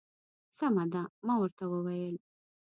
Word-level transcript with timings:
سمه 0.57 0.85
ده. 0.93 1.01
ما 1.25 1.33
ورته 1.41 1.63
وویل. 1.67 2.15